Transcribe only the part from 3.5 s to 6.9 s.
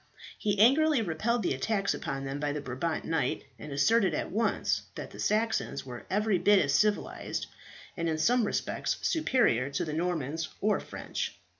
and asserted at once that the Saxons were every bit as